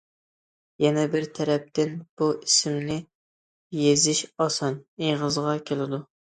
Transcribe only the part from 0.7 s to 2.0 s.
يەنە بىر تەرەپتىن